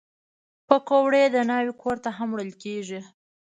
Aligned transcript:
پکورې 0.67 1.23
د 1.35 1.37
ناوې 1.49 1.73
کور 1.81 1.97
ته 2.03 2.09
هم 2.17 2.29
وړل 2.33 2.51
کېږي 2.63 2.99